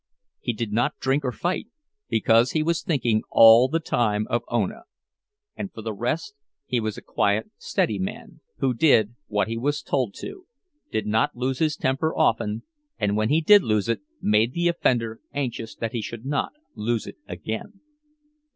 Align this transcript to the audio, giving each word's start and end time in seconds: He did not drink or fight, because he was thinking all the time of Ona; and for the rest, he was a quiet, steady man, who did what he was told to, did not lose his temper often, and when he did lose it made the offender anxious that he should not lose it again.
He 0.39 0.53
did 0.53 0.73
not 0.73 0.97
drink 0.99 1.23
or 1.23 1.31
fight, 1.31 1.67
because 2.09 2.53
he 2.53 2.63
was 2.63 2.81
thinking 2.81 3.21
all 3.29 3.67
the 3.67 3.79
time 3.79 4.25
of 4.31 4.41
Ona; 4.47 4.85
and 5.55 5.71
for 5.71 5.83
the 5.83 5.93
rest, 5.93 6.33
he 6.65 6.79
was 6.79 6.97
a 6.97 7.03
quiet, 7.03 7.51
steady 7.59 7.99
man, 7.99 8.39
who 8.57 8.73
did 8.73 9.13
what 9.27 9.47
he 9.47 9.59
was 9.59 9.83
told 9.83 10.15
to, 10.15 10.47
did 10.91 11.05
not 11.05 11.35
lose 11.35 11.59
his 11.59 11.75
temper 11.77 12.15
often, 12.17 12.63
and 12.97 13.15
when 13.15 13.29
he 13.29 13.41
did 13.41 13.61
lose 13.61 13.87
it 13.87 14.01
made 14.19 14.53
the 14.53 14.67
offender 14.69 15.21
anxious 15.33 15.75
that 15.75 15.91
he 15.91 16.01
should 16.01 16.25
not 16.25 16.53
lose 16.73 17.05
it 17.05 17.17
again. 17.27 17.79